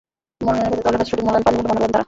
মনোনয়নের 0.45 0.71
ক্ষেত্রে 0.73 0.85
দলের 0.87 0.99
কাছে 1.01 1.09
সঠিক 1.11 1.25
মূল্যায়ন 1.25 1.45
পাননি 1.45 1.61
বলে 1.63 1.67
মনে 1.71 1.75
করেন 1.81 1.91
তাঁরা। 1.93 1.99